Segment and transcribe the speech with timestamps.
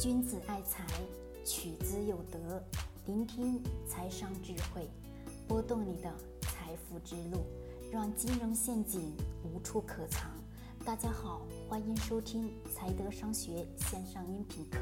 [0.00, 0.84] 君子爱财，
[1.46, 2.60] 取之有德。
[3.06, 4.90] 聆听财商智慧，
[5.46, 7.46] 拨动你的财富之路，
[7.92, 10.32] 让金融陷阱无处可藏。
[10.84, 14.80] 大家好，欢迎收听财德商学线上音频课。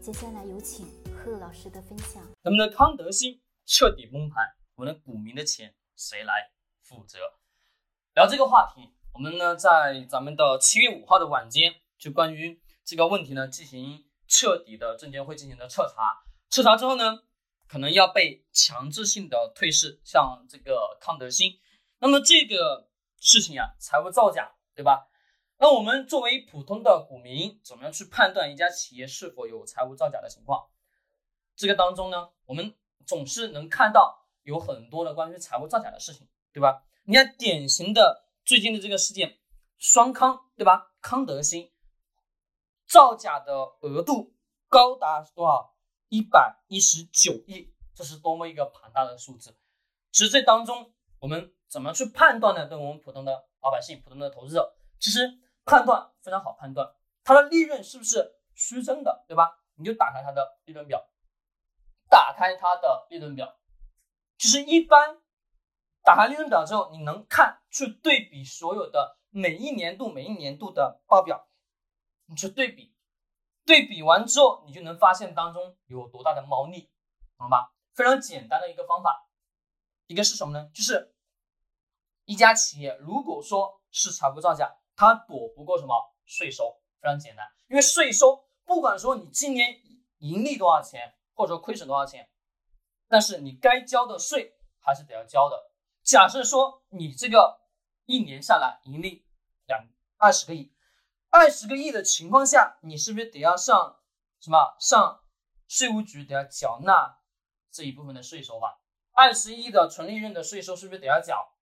[0.00, 2.20] 接下来有请贺老师的分享。
[2.42, 6.50] 咱们的康德新彻底崩盘，我们的股民的钱谁来
[6.82, 7.18] 负责？
[8.16, 14.04] 聊这个话题，我们呢在咱们的七月五号的晚间，就关于这个问题呢进行。
[14.32, 17.18] 彻底的证监会进行的彻查，彻查之后呢，
[17.68, 21.60] 可能要被强制性的退市，像这个康德新。
[21.98, 22.88] 那么这个
[23.20, 25.10] 事情呀，财务造假，对吧？
[25.58, 30.70] 那我们作为普通的股民，怎么样去判断一家企业是否有财务造假的情况？
[31.54, 32.74] 这个当中呢，我们
[33.06, 36.82] 总是能看到有很多的关于财务造假的事情，对吧？
[37.04, 39.38] 你看典型的最近的这个事件，
[39.76, 40.94] 双康，对吧？
[41.02, 41.71] 康德新。
[42.92, 44.34] 造假的额度
[44.68, 45.74] 高达多少？
[46.10, 49.56] 一百一十九亿，这是多么一个庞大的数字！
[50.10, 52.66] 其实这当中，我们怎么去判断呢？
[52.66, 59.58] 对我们普通的老百姓、普通的投资者，其实判断非常好判断，它的利润是不是虚增的，对吧？
[59.76, 61.02] 你就打开它的利润表，
[62.10, 63.58] 打开它的利润表，
[64.36, 65.18] 其实一般
[66.02, 71.48] 打开利润表之后，你能看去对比所有的每一年度、每一年度的报表。
[72.26, 72.94] 你去对比，
[73.66, 76.90] 对比完之后，你就能发现当中有多大的猫腻，
[77.36, 77.74] 懂了吧？
[77.94, 79.28] 非常简单的一个方法，
[80.06, 80.70] 一个是什么呢？
[80.72, 81.14] 就是
[82.24, 89.76] 一家企业如果说是财务造假，它躲不过什么税收，非常简单，因为税收不管说你今年
[90.18, 92.30] 盈利多少钱，或者说亏损多少钱，
[93.08, 95.70] 但是你该交的税还是得要交的。
[96.02, 97.60] 假设说你这个
[98.06, 99.26] 一年下来盈利
[99.66, 99.86] 两
[100.16, 100.71] 二十个亿。
[101.32, 103.98] 二十个亿的情况下，你是不是得要上
[104.38, 105.24] 什么上
[105.66, 107.20] 税务局得要缴纳
[107.70, 108.80] 这一部分的税收吧？
[109.12, 111.54] 二十亿的纯利润的税收是不是得要缴？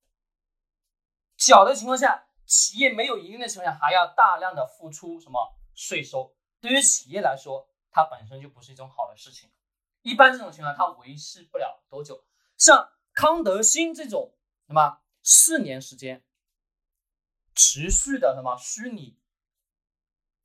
[1.37, 6.35] 缴的情况下，企业没有盈利的情况下，还要大量的付出什么税收？
[6.61, 9.53] 对于企业来说，它本身就不是一种好的事情。
[10.03, 12.25] 一般这种情况，它维持不了多久。
[12.57, 14.35] 像康德新这种
[14.67, 16.25] 什么四年时间
[17.55, 19.20] 持续的什么虚拟。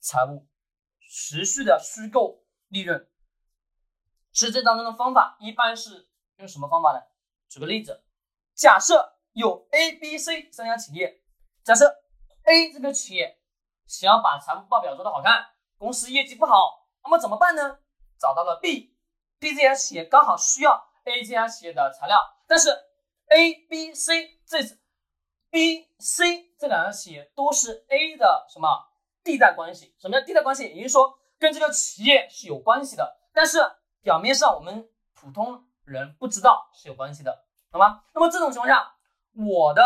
[0.05, 0.47] 财务
[1.09, 3.09] 持续的虚构利润，
[4.31, 6.07] 实这当中的方法一般是
[6.38, 7.01] 用什么方法呢？
[7.49, 8.03] 举个例子，
[8.53, 11.23] 假设有 A、B、C 三家企业，
[11.63, 12.03] 假设
[12.43, 13.41] A 这个企业
[13.88, 15.43] 想要把财务报表做得好看，
[15.79, 17.79] 公司业绩不好，那么怎么办呢？
[18.19, 22.69] 找到了 B，B 这家企业刚好需要 A 这家企业的材料，但是
[23.29, 24.59] A、B、C 这
[25.49, 28.91] B、C 这两家企业都是 A 的什么？
[29.25, 30.63] 地带关系，什么叫地带关系？
[30.69, 33.59] 也就是说，跟这个企业是有关系的，但是
[34.03, 38.03] 表面上我们普通人不知道是有关系的，好吗？
[38.14, 38.96] 那么这种情况下，
[39.34, 39.81] 我的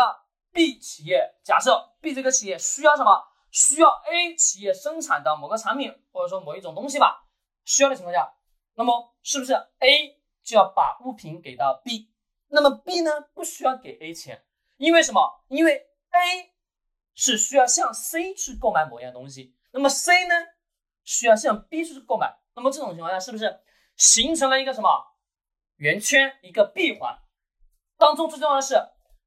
[0.52, 3.26] B 企业，假设 B 这个企业需要什么？
[3.50, 7.26] 需要 A 企业生产的某个产品，或者说某一种东西吧？
[7.64, 8.32] 需要的情况下，
[8.74, 12.12] 那么是不是 A 就要把物品给到 B？
[12.48, 14.44] 那么 B 呢，不需要给 A 钱，
[14.76, 15.42] 因为什么？
[15.48, 16.50] 因为 A。
[17.14, 20.34] 是需要向 C 去购买某样东西，那么 C 呢
[21.04, 23.60] 需要向 B 去购买，那么这种情况下是不是
[23.96, 24.88] 形成了一个什么
[25.76, 27.18] 圆圈，一个闭环？
[27.96, 28.76] 当中最重要的是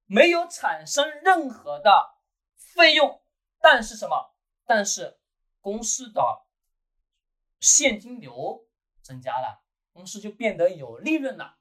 [0.05, 2.15] 没有产生任何的
[2.55, 3.21] 费用，
[3.59, 4.35] 但是什么？
[4.65, 5.19] 但是
[5.59, 6.45] 公司的
[7.59, 8.65] 现金流
[9.01, 11.57] 增加了，公司就变得有利润了，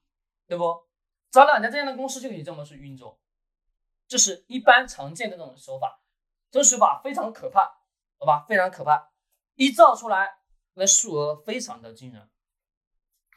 [0.46, 0.86] 对不？
[1.30, 3.18] 找两家这样的公司就可以这么去运作，
[4.06, 6.01] 这是一般常见的这种手法。
[6.52, 7.80] 这手法非常可怕，
[8.18, 9.10] 好吧，非常可怕，
[9.54, 10.38] 一造出来
[10.74, 12.30] 那数额非常的惊人。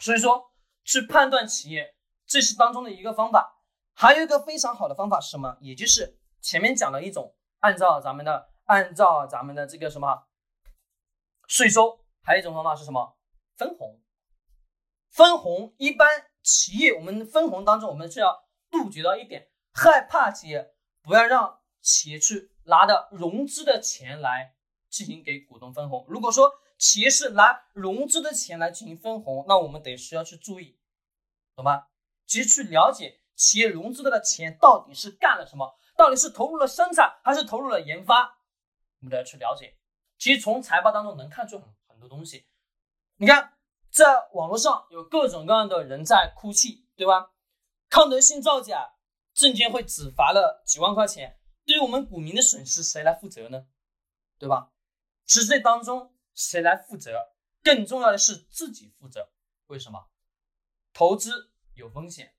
[0.02, 0.52] 所以说，
[0.84, 3.64] 去判断企业，这是当中的一个方法。
[3.94, 5.56] 还有一个非常好的方法是什么？
[5.62, 10.28] 也就是前面讲了一种，按照咱们的，按照咱们的这个什么
[11.48, 13.18] 税收，还有一种方法是什么？
[13.56, 14.02] 分红。
[15.10, 16.10] 分红一般
[16.44, 22.52] 企业，我们分红当中，我们是要杜绝到一点，害怕企业不要让企业去。
[22.68, 24.56] 拿的融资的钱来
[24.90, 26.04] 进行给股东分红。
[26.10, 30.80] 如果说企业是拿融资的钱来进行分红，那我们得需要去注意，
[31.56, 31.84] 懂吗？
[32.26, 39.78] 其实去了解企业融资的钱到底是干了什么，到底是投入了生产还是投入了研发，我们都要去了解。
[40.18, 42.48] 其实从财报当中能看出很很多东西。
[43.18, 43.54] 你看，
[43.92, 47.30] 在网络上有各种各样的人在哭泣，对吧？
[47.92, 48.96] 康德新造假，
[49.36, 51.38] 证监会只罚了几万块钱。
[51.66, 53.68] 对于我们股民的损失，谁来负责呢？
[54.38, 54.72] 对吧？
[55.26, 57.34] 实这当中谁来负责？
[57.64, 59.32] 更重要的是自己负责。
[59.68, 60.08] 为什么？
[60.94, 62.36] 投资有风险，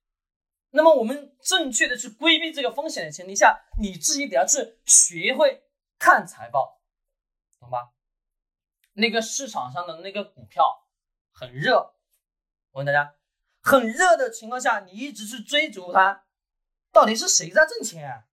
[0.70, 5.64] 那么我们正确的去规避这个风险的前提下，你自己得要去学会
[5.98, 6.80] 看财报，
[7.58, 7.92] 懂吧？
[8.92, 10.88] 那个市场上的那个股票
[11.32, 11.96] 很热，
[12.70, 13.16] 我问大家，
[13.60, 16.24] 很热的情况下，你一直去追逐它，
[16.92, 18.24] 到底是谁在挣钱？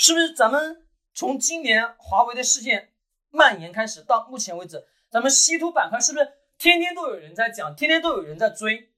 [0.00, 2.94] 是不是咱们从今年华为的事件
[3.28, 6.26] 蔓延开始到目前为止，咱们稀土板块是不是
[6.56, 8.94] 天天都有人在讲，天天都有人在追，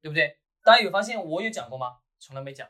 [0.00, 0.38] 对不对？
[0.64, 1.98] 大家有发现我有讲过吗？
[2.18, 2.66] 从来没讲，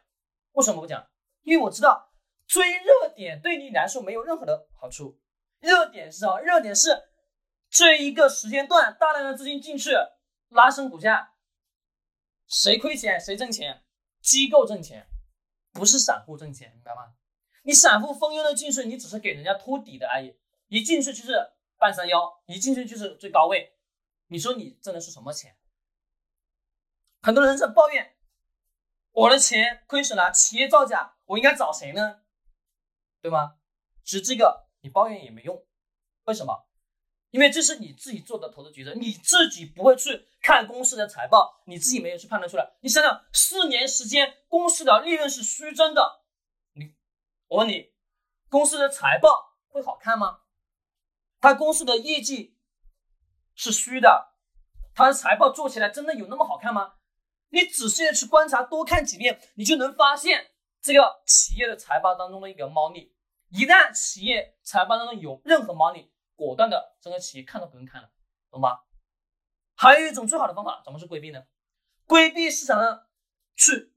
[0.54, 1.08] 为什么不讲？
[1.42, 2.12] 因为我知道
[2.48, 5.20] 追热点对你来说没有任何的好处。
[5.60, 6.40] 热点是什么？
[6.40, 6.90] 热点是
[7.70, 9.92] 这一个时间段大量的资金进去
[10.48, 11.34] 拉升股价，
[12.48, 13.84] 谁亏钱谁挣钱？
[14.20, 15.06] 机构挣钱，
[15.70, 17.14] 不是散户挣钱，明白吗？
[17.62, 20.36] 你散户蜂拥的进去，你只是给人家托底的而已，
[20.68, 23.76] 一进去就是半山腰，一进去就是最高位，
[24.28, 25.56] 你说你挣的是什么钱？
[27.22, 28.16] 很多人在抱怨
[29.12, 32.22] 我的钱亏损了，企业造假，我应该找谁呢？
[33.20, 33.56] 对吗？
[34.04, 35.64] 只这个你抱怨也没用，
[36.24, 36.66] 为什么？
[37.30, 42.72] 因为这是你自己做的投资决策，你自己不会去看公司的财报，你自己没有去判断出来。
[42.80, 46.21] 你想想，四年时间公司的利润是虚增的。
[47.52, 47.92] 我问你，
[48.48, 50.40] 公司的财报会好看吗？
[51.38, 52.56] 他公司的业绩
[53.54, 54.32] 是虚的，
[54.94, 56.94] 他的财报做起来真的有那么好看吗？
[57.50, 63.14] 你仔细的去观察，多看几遍，你就能发现这个企业的财报当中的一个猫腻。
[63.50, 68.10] 一旦企业财报当中有任何猫腻，果断的整个企业看都不用看了，
[68.50, 68.78] 懂吗？
[69.74, 71.44] 还有一种最好的方法，怎么去规避呢？
[72.06, 73.06] 规避市场上
[73.54, 73.92] 去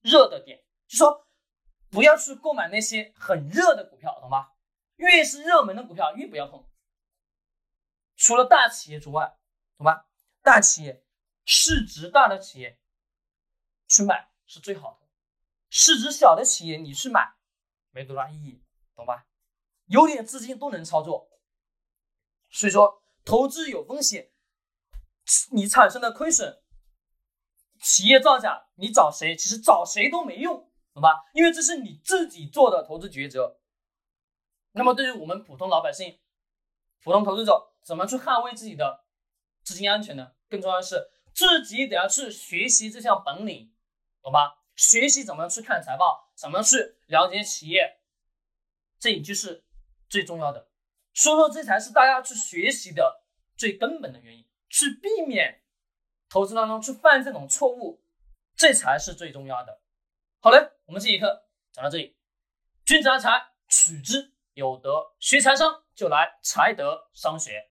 [0.00, 1.26] 热的点，就说。
[1.90, 4.50] 不要去购买那些很热的股票，懂吗？
[4.96, 6.64] 越是热门的股票越不要碰。
[8.16, 9.36] 除了大企业之外，
[9.76, 10.06] 懂吧？
[10.42, 11.04] 大企业、
[11.44, 12.78] 市值大的企业
[13.88, 15.08] 去买是最好的。
[15.68, 17.34] 市值小的企业你去买
[17.90, 18.64] 没多大意义，
[18.94, 19.26] 懂吧？
[19.86, 21.28] 有点资金都能操作。
[22.50, 24.30] 所以说，投资有风险，
[25.52, 26.62] 你产生的亏损，
[27.80, 29.34] 企业造假，你找谁？
[29.34, 30.69] 其实找谁都没用。
[30.92, 31.14] 懂吧？
[31.34, 33.58] 因为这是你自己做的投资抉择。
[34.72, 36.20] 那么对于我们普通老百姓、
[37.02, 39.04] 普通投资者，怎么去捍卫自己的
[39.62, 40.32] 资金安全呢？
[40.48, 43.72] 更重要的是自己得要去学习这项本领，
[44.22, 44.58] 懂吧？
[44.76, 48.00] 学习怎么样去看财报，怎么样去了解企业，
[48.98, 49.64] 这也就是
[50.08, 50.70] 最重要的。
[51.12, 53.24] 所以说，这才是大家去学习的
[53.56, 55.62] 最根本的原因，去避免
[56.28, 58.02] 投资当中去犯这种错误，
[58.54, 59.80] 这才是最重要的。
[60.40, 62.16] 好嘞，我们这节课讲到这里。
[62.84, 63.30] 君子爱财，
[63.68, 65.12] 取之有德。
[65.20, 67.62] 学财商就来财德商学。